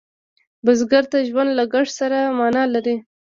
بزګر 0.65 1.03
ته 1.11 1.17
ژوند 1.27 1.49
له 1.59 1.65
کښت 1.73 1.93
سره 1.99 2.17
معنا 2.39 2.63
لري 2.75 2.95